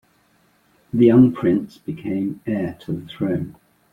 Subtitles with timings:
[0.91, 3.55] The young prince became heir to the throne.